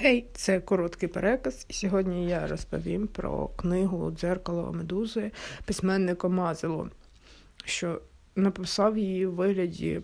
[0.00, 5.30] Гей, hey, це короткий переказ, і сьогодні я розповім про книгу Дзеркало Медузи
[5.64, 6.90] письменника Мазело,
[7.64, 8.00] що
[8.36, 10.00] написав її у вигляді,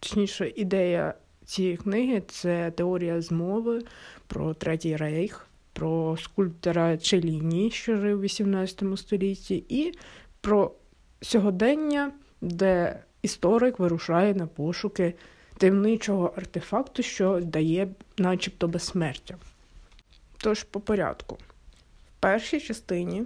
[0.00, 3.82] точніше, ідея цієї книги це теорія змови
[4.26, 9.92] про Третій Рейх, про скульптора Челіні, що жив у 18 столітті, і
[10.40, 10.72] про
[11.20, 15.14] сьогодення, де історик вирушає на пошуки
[15.56, 19.36] таємничого артефакту, що дає начебто безсмертя.
[20.36, 23.24] Тож, по порядку, в першій частині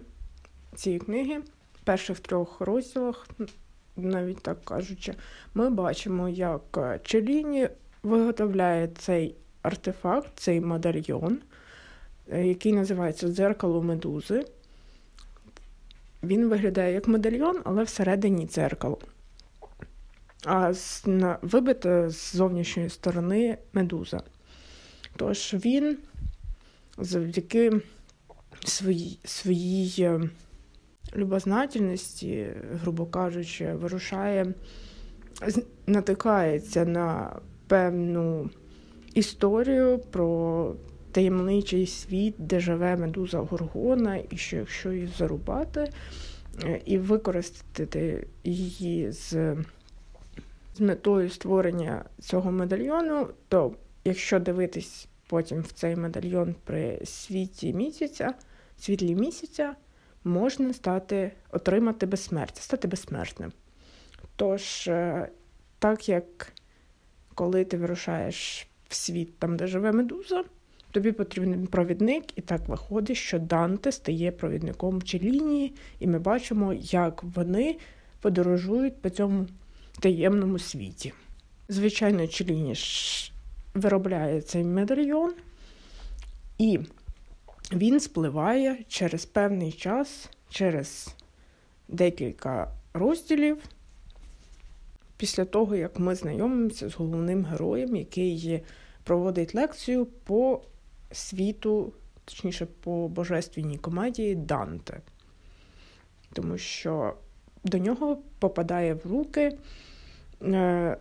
[0.74, 1.40] цієї книги,
[1.84, 3.26] перших трьох розділах,
[3.96, 5.14] навіть так кажучи,
[5.54, 7.68] ми бачимо, як Челіні
[8.02, 11.38] виготовляє цей артефакт, цей медальйон,
[12.32, 14.44] який називається Дзеркало медузи.
[16.22, 18.98] Він виглядає як медальйон, але всередині дзеркало
[20.44, 20.72] а
[21.42, 24.20] вибита з зовнішньої сторони медуза.
[25.16, 25.98] Тож він
[26.98, 27.72] завдяки
[28.64, 30.20] своїй своїй е,
[31.16, 32.46] любознательності,
[32.82, 34.54] грубо кажучи, вирушає,
[35.86, 38.50] натикається на певну
[39.14, 40.74] історію про
[41.12, 45.92] таємничий світ, де живе медуза Горгона, і що якщо її зарубати
[46.64, 49.56] е, і використати її з
[50.78, 58.34] з метою створення цього медальйону, то якщо дивитись потім в цей медальйон при світі місяця,
[58.78, 59.74] світлі місяця,
[60.24, 63.52] можна стати, отримати безсмертя, стати безсмертним.
[64.36, 65.28] Тож, е,
[65.78, 66.52] так як
[67.34, 70.44] коли ти вирушаєш в світ там, де живе медуза,
[70.90, 77.22] тобі потрібен провідник, і так виходить, що Данте стає провідником Челінії, і ми бачимо, як
[77.22, 77.76] вони
[78.20, 79.46] подорожують по цьому
[80.00, 81.12] таємному світі.
[81.68, 83.32] Звичайно, Челініш
[83.74, 85.34] виробляє цей медальйон,
[86.58, 86.80] і
[87.72, 91.14] він спливає через певний час, через
[91.88, 93.58] декілька розділів,
[95.16, 98.62] після того, як ми знайомимося з головним героєм, який
[99.04, 100.62] проводить лекцію по
[101.12, 101.92] світу,
[102.24, 105.00] точніше, по божественній комедії Данте.
[106.32, 107.14] Тому що
[107.64, 109.58] до нього попадає в руки
[110.42, 110.96] Е,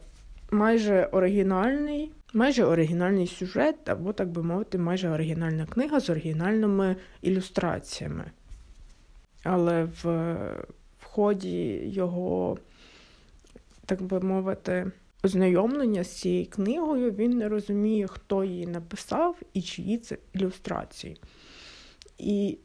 [0.52, 8.32] майже оригінальний, майже оригінальний сюжет, або, так би мовити, майже оригінальна книга з оригінальними ілюстраціями.
[9.44, 10.34] Але в,
[11.00, 12.58] в ході його,
[13.86, 14.92] так би мовити,
[15.24, 21.18] ознайомлення з цією книгою він не розуміє, хто її написав і чиї це ілюстрації.
[22.18, 22.58] І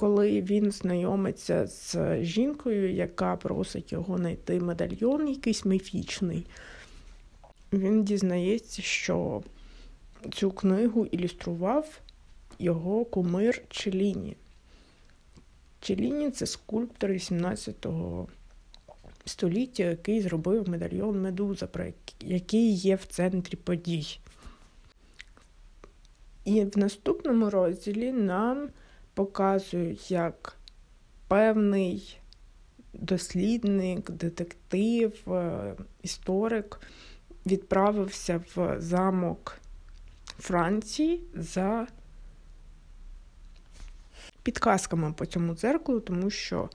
[0.00, 6.46] коли він знайомиться з жінкою, яка просить його знайти медальйон, якийсь міфічний,
[7.72, 9.42] він дізнається, що
[10.32, 12.00] цю книгу ілюстрував
[12.58, 14.36] його кумир Челіні.
[15.80, 17.86] Челіні це скульптор 18
[19.24, 21.68] століття, який зробив медальйон Медуза,
[22.20, 24.18] який є в центрі подій.
[26.44, 28.68] І в наступному розділі нам
[29.20, 30.56] показують, як
[31.28, 32.20] певний
[32.92, 36.80] дослідник, детектив, е, історик
[37.46, 39.58] відправився в замок
[40.38, 41.86] Франції за
[44.42, 46.70] підказками по цьому дзеркалу, тому що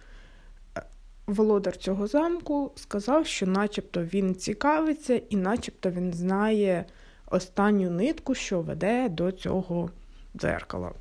[0.77, 0.83] е,
[1.27, 6.85] володар цього замку сказав, що начебто він цікавиться, і начебто він знає
[7.25, 9.89] останню нитку, що веде до цього
[10.35, 10.91] дзеркала.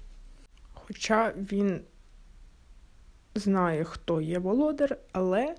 [0.86, 1.80] Хоча він
[3.34, 5.54] знає, хто є володар, але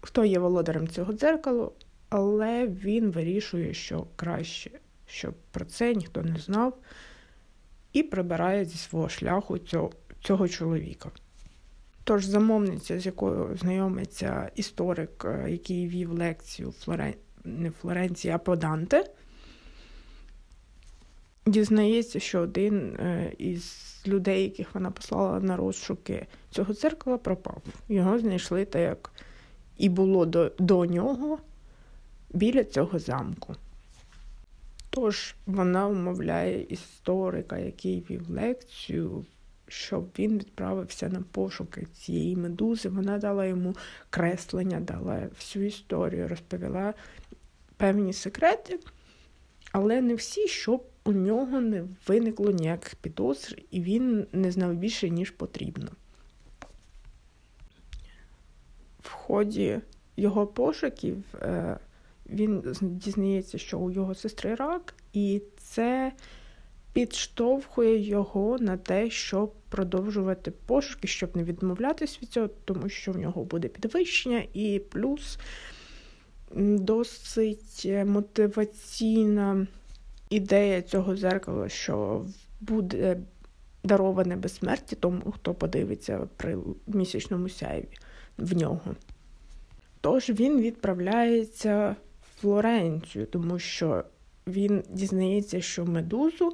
[0.00, 1.72] хто є володарем цього дзеркалу,
[2.08, 4.70] але він вирішує, що краще,
[5.06, 6.78] щоб про це ніхто не знав,
[7.92, 9.92] і прибирає зі свого шляху цього,
[10.22, 11.10] цього чоловіка.
[12.04, 17.14] Тож замовниця, з якою знайомиться історик, е, який вів лекцію Флорен...
[17.44, 19.04] не Флоренції, а по Данте,
[21.46, 27.62] дізнається, що один е, із людей, яких вона послала на розшуки цього дзеркала, пропав.
[27.88, 29.12] Його знайшли так, як
[29.76, 31.38] і було до, до нього
[32.30, 33.54] біля цього замку.
[34.90, 39.24] Тож вона умовляє історика, який вів лекцію,
[39.68, 42.88] щоб він відправився на пошуки цієї медузи.
[42.88, 43.76] Вона дала йому
[44.10, 46.94] креслення, дала всю історію, розповіла
[47.76, 48.78] певні секрети,
[49.72, 55.10] але не всі, щоб у нього не виникло ніяких підозр, і він не знав більше,
[55.10, 55.88] ніж потрібно.
[59.00, 59.80] В ході
[60.16, 61.78] його пошуків е,
[62.30, 66.12] він дізнається, що у його сестри рак, і це
[66.92, 73.18] підштовхує його на те, щоб продовжувати пошуки, щоб не відмовлятись від цього, тому що в
[73.18, 75.38] нього буде підвищення, і плюс
[76.56, 79.66] досить мотиваційна
[80.30, 82.24] ідея цього зеркала, що
[82.60, 83.20] буде
[83.84, 87.88] дароване безсмерті тому, хто подивиться при місячному сяйві
[88.38, 88.94] в нього.
[90.00, 94.04] Тож він відправляється в Флоренцію, тому що
[94.46, 96.52] він дізнається, що медузу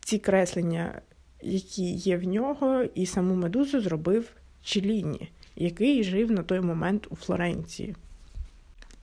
[0.00, 1.00] ці креслення,
[1.42, 4.32] які є в нього, і саму медузу зробив
[4.62, 7.94] Челіні, який жив на той момент у Флоренції.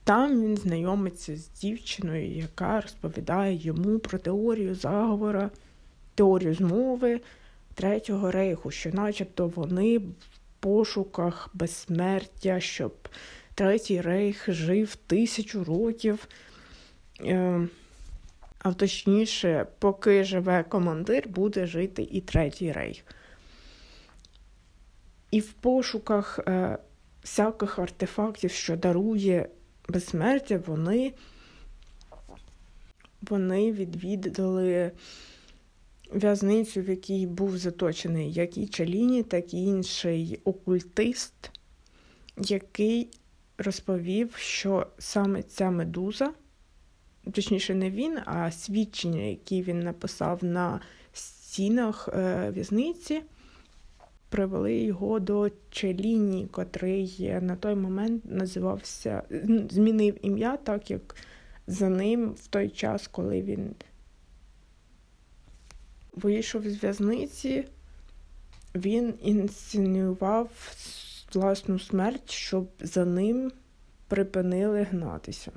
[0.06, 5.50] Там він знайомиться з дівчиною, яка розповідає йому про теорію заговора,
[6.14, 7.20] теорію змови
[7.74, 10.14] Третього рейху, що начебто вони в
[10.60, 13.08] пошуках безсмертя, щоб
[13.54, 16.28] Третій рейх жив тисячу років.
[17.20, 17.68] Е,
[18.58, 23.04] а точніше, поки живе командир, буде жити і третій рейх.
[25.30, 26.78] І в пошуках е,
[27.22, 29.48] всяких артефактів, що дарує
[29.88, 31.12] безсмертя, вони
[33.22, 34.90] вони відвідали
[36.12, 41.50] в'язницю, в якій був заточений як і Чаліні, так і інший окультист,
[42.38, 43.08] який
[43.58, 46.32] розповів, що саме ця медуза
[47.32, 50.80] точніше, не він, а свідчення, які він написав на
[51.12, 53.22] стінах е, в'язниці,
[54.36, 59.22] привели його до Челіні, котрий на той момент називався,
[59.70, 61.16] змінив ім'я, так як
[61.66, 63.74] за ним в той час, коли він
[66.12, 67.64] вийшов з в'язниці,
[68.74, 70.50] він інсценював
[71.34, 73.52] власну смерть, щоб за ним
[74.08, 75.52] припинили гнатися.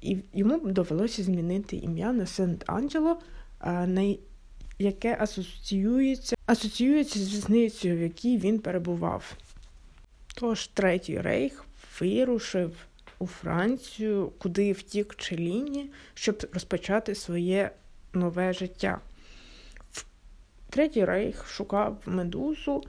[0.00, 3.16] І йому довелося змінити ім'я на Сент-Анджело,
[3.86, 4.16] на
[4.78, 9.36] яке асоціюється асоціюється з в'язницею, в якій він перебував.
[10.34, 11.64] Тож Третій Рейх
[12.00, 12.76] вирушив
[13.18, 17.70] у Францію, куди втік Челіні, щоб розпочати своє
[18.12, 18.98] нове життя.
[20.70, 22.82] Третій Рейх шукав медузу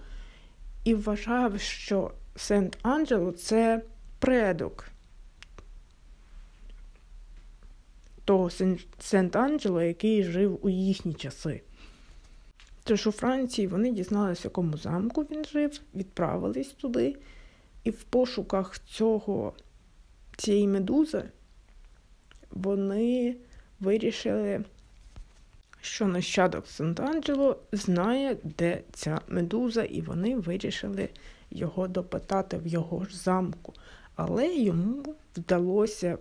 [0.83, 3.81] і вважав, що Сент-Анджело це
[4.19, 4.89] предок
[8.25, 8.49] того
[8.99, 11.61] Сент-Анджело, який жив у їхні часи.
[12.87, 17.15] Тож у Франції вони дізналися, в якому замку він жив, відправились туди,
[17.83, 19.53] і в пошуках цього,
[20.37, 21.23] цієї медузи
[22.51, 23.35] вони
[23.79, 24.63] вирішили,
[25.81, 31.09] що нащадок Сент-Анджело знає, де ця медуза, і вони вирішили
[31.51, 33.73] його допитати в його ж замку.
[34.15, 36.17] Але йому вдалося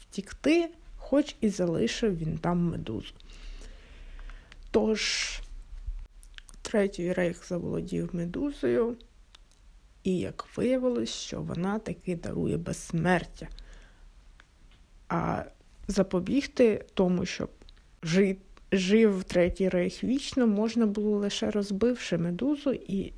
[0.00, 3.14] втікти, хоч і залишив він там медузу.
[4.70, 5.40] Тож,
[6.62, 8.96] третій рейх заволодів медузою,
[10.04, 13.48] і як виявилось, що вона таки дарує безсмертя.
[15.08, 15.44] А
[15.88, 17.50] запобігти тому, щоб
[18.72, 23.12] жив, третій рейх вічно, можна було лише розбивши медузу, і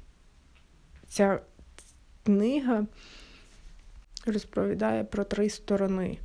[1.08, 1.40] ця
[2.24, 2.86] книга
[4.26, 6.18] розповідає про три сторони.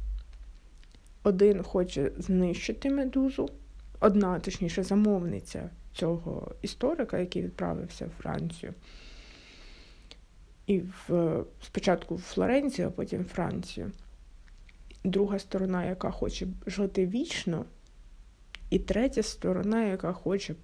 [1.23, 3.49] Один хоче знищити медузу,
[3.99, 8.73] одна, точніше, замовниця цього історика, який відправився в Францію.
[10.67, 13.91] І в, спочатку в Флоренцію, а потім в Францію.
[15.03, 17.65] Друга сторона, яка хоче жити вічно,
[18.69, 20.55] і третя сторона, яка хоче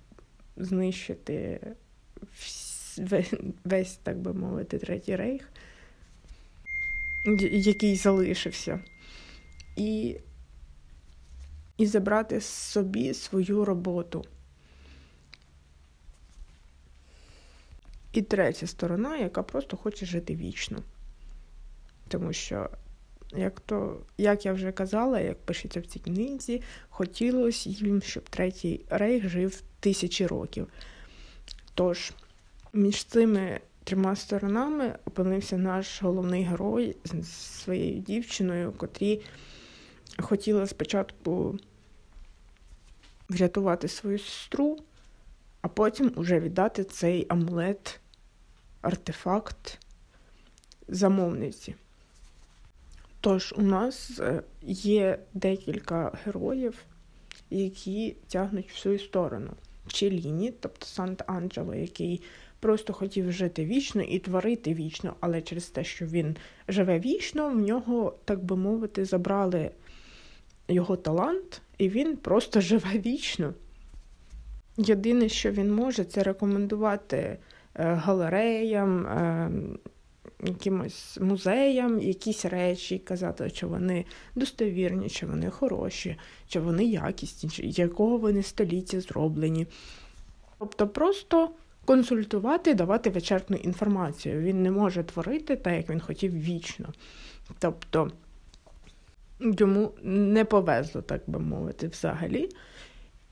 [0.57, 1.60] знищити
[3.65, 5.50] весь, так би мовити, третій рейх,
[7.51, 8.79] який залишився.
[9.75, 10.17] І
[11.77, 14.25] і забрати собі свою роботу.
[18.13, 20.80] І третя сторона, яка просто хоче жити вічно.
[22.08, 22.70] Тому що,
[23.36, 28.82] як то, як я вже казала, як пишеться в цій книзі, хотілося їм, щоб третій
[28.89, 30.68] рейх жив тисячі років.
[31.74, 32.12] Тож,
[32.74, 39.22] між цими трьома сторонами опинився наш головний герой з своєю дівчиною, котрі
[40.20, 41.60] хотіла спочатку
[43.29, 44.77] врятувати свою сестру,
[45.62, 48.00] а потім уже віддати цей амулет,
[48.82, 49.79] артефакт
[50.88, 51.75] замовниці.
[53.20, 56.84] Тож у нас е, є декілька героїв,
[57.50, 59.51] які тягнуть в свою сторону.
[59.88, 62.22] Челіні, тобто Сант-Анджело, який
[62.60, 66.36] просто хотів жити вічно і творити вічно, але через те, що він
[66.67, 69.72] живе вічно, в нього, так би мовити, забрали
[70.67, 73.53] його талант, і він просто живе вічно.
[74.77, 77.38] Єдине, що він може, це рекомендувати е,
[77.75, 79.51] галереям, е,
[80.43, 84.05] якимось музеям якісь речі, казати, чи вони
[84.36, 86.17] достовірні, чи вони хороші,
[86.48, 89.67] чи вони якісні, чи якого вони століття зроблені.
[90.60, 91.50] Тобто просто
[91.86, 94.41] консультувати, давати вичерпну інформацію.
[94.41, 96.89] Він не може творити так, як він хотів вічно.
[97.60, 98.12] Тобто
[99.43, 102.50] йому не повезло, так би мовити, взагалі.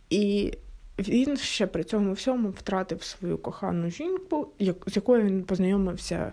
[0.09, 0.53] І
[0.99, 4.53] він ще при цьому всьому втратив свою кохану жінку,
[4.87, 6.31] з якою він познайомився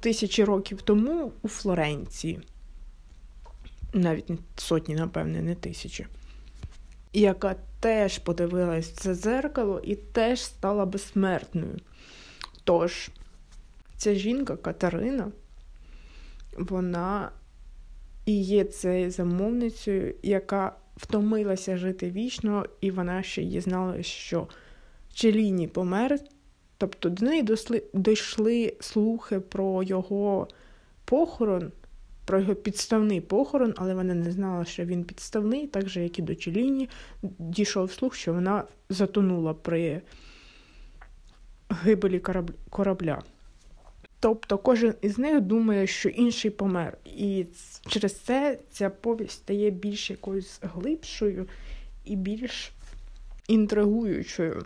[0.00, 2.40] тисячі років тому у Флоренції.
[3.92, 6.06] Навіть сотні, напевне, не тисячі.
[7.12, 11.76] Яка теж подивилась це зеркало і теж стала безсмертною.
[12.64, 13.10] Тож,
[13.96, 15.32] ця жінка Катерина,
[16.58, 17.30] вона
[18.26, 24.48] і є цією замовницею, яка втомилася жити вічно, і вона ще дізналася, що
[25.14, 26.18] Челіні помер.
[26.78, 30.48] Тобто до неї досли, дійшли слухи про його
[31.04, 31.72] похорон,
[32.24, 36.22] про його підставний похорон, але вона не знала, що він підставний, так же, як і
[36.22, 36.88] до Челіні,
[37.22, 40.02] дійшов слух, що вона затонула при
[41.68, 42.22] гибелі
[42.70, 43.22] корабля.
[44.26, 46.98] Тобто кожен із них думає, що інший помер.
[47.04, 47.46] І
[47.88, 51.48] через це ця повість стає більш якоюсь глибшою
[52.04, 52.72] і більш
[53.48, 54.64] інтригуючою.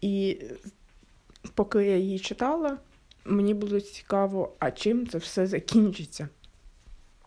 [0.00, 0.40] І
[1.54, 2.78] поки я її читала,
[3.24, 6.28] мені було цікаво, а чим це все закінчиться.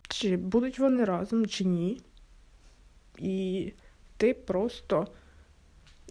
[0.07, 2.01] Чи будуть вони разом, чи ні.
[3.17, 3.71] І
[4.17, 5.07] ти просто,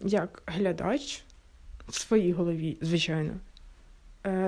[0.03, 1.23] як глядач
[1.87, 3.39] в своїй голові, звичайно,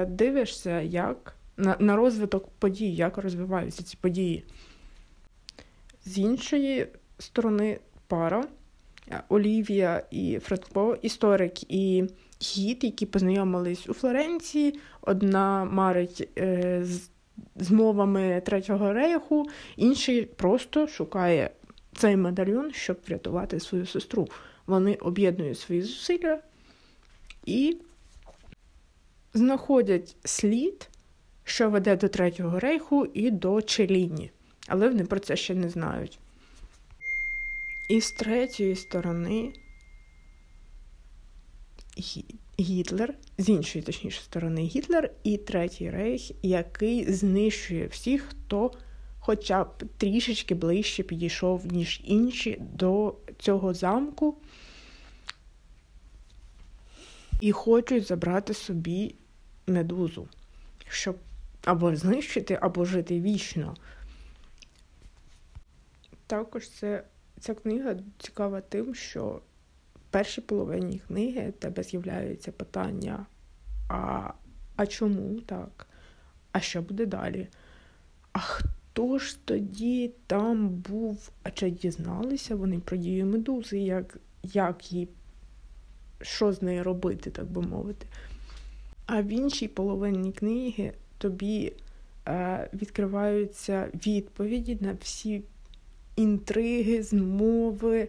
[0.08, 4.44] дивишся, як на, на розвиток подій, як розвиваються ці події.
[6.05, 6.88] З іншої
[7.20, 8.44] сторони, пара.
[9.29, 12.03] Олівія і Фредко, історик і
[12.41, 14.79] гід, які познайомились у Флоренції.
[15.01, 16.86] Одна марить е,
[17.55, 19.46] з мовами Третього рейху,
[19.77, 21.50] інший просто шукає
[21.96, 24.27] цей медальйон, щоб врятувати свою сестру.
[24.67, 26.39] Вони об'єднують свої зусилля
[27.46, 27.77] і
[29.35, 30.89] знаходять слід,
[31.43, 34.31] що веде до Третього рейху і до Челіні.
[34.67, 36.19] Але вони про це ще не знають.
[37.89, 39.53] І з третьої сторони
[42.59, 48.71] Гітлер, з іншої, точніше, сторони, Гітлер і Третій Рейх, який знищує всіх, хто
[49.19, 54.37] хоча б трішечки ближче підійшов, ніж інші, до цього замку,
[57.41, 59.15] і хочуть забрати собі
[59.67, 60.27] медузу,
[60.88, 61.17] щоб
[61.63, 63.75] або знищити, або жити вічно.
[66.27, 67.03] Також це
[67.39, 69.41] Ця книга цікава тим, що
[69.95, 73.25] в першій половині книги тебе з'являються питання:
[73.89, 74.29] а
[74.75, 75.88] а чому так?
[76.51, 77.48] А що буде далі?
[78.31, 81.29] А хто ж тоді там був?
[81.43, 85.10] А чи дізналися вони про дію медузи, як як їй,
[86.22, 88.07] що з нею робити, так би мовити?
[89.05, 91.74] А в іншій половині книги тобі
[92.27, 95.41] е, відкриваються відповіді на всі
[96.15, 98.07] інтриги, змови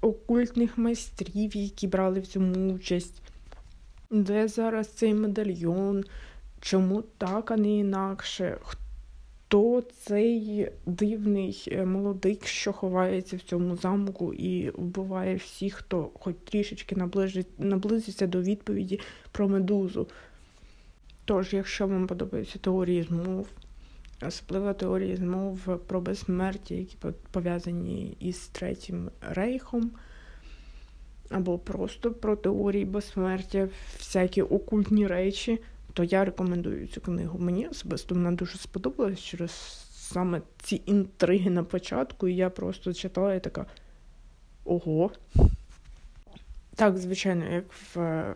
[0.00, 3.22] окультних майстрів, які брали в цьому участь.
[4.10, 6.04] Де зараз цей медальйон?
[6.60, 8.58] Чому так, а не інакше?
[9.48, 16.34] Хто цей дивний е, молодик, що ховається в цьому замку і вбиває всіх, хто хоч
[16.44, 16.96] трішечки
[17.58, 19.00] наблизиться до відповіді
[19.32, 20.08] про медузу?
[21.24, 23.48] Тож, якщо вам подобаються теорії змов,
[24.26, 26.96] Особливо теорії змов про безсмертя, які
[27.30, 29.90] пов'язані із Третім рейхом,
[31.30, 35.58] або просто про теорії безсмертя, всякі окультні речі,
[35.96, 37.38] то я рекомендую цю книгу.
[37.38, 39.50] Мені особисто вона дуже сподобалась через
[39.92, 43.66] саме ці інтриги на початку, і я просто читала і така
[44.64, 45.10] ого.
[46.74, 48.34] Так, звичайно, як в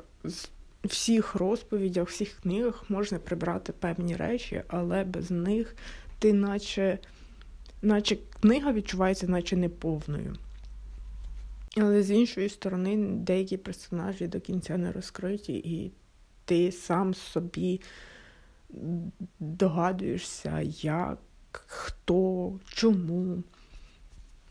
[0.84, 5.76] всіх розповідях, всіх книгах можна прибрати певні речі, але без них
[6.18, 6.98] ти наче,
[7.82, 10.36] наче книга відчувається, наче неповною.
[11.76, 15.92] Але з іншої сторони, деякі персонажі до кінця не розкриті, і
[16.50, 17.80] ти сам собі
[19.40, 21.19] догадуєшся, як,
[21.52, 23.42] хто, чому,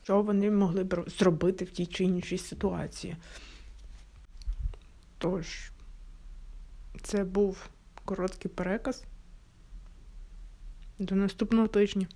[0.03, 3.15] що вони могли б зробити в тій чи іншій ситуації.
[5.17, 5.71] Тож,
[7.01, 7.69] Це був
[8.05, 9.03] короткий переказ.
[10.99, 12.07] До наступного тижня.